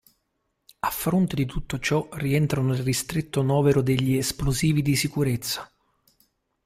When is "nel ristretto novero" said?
2.73-3.83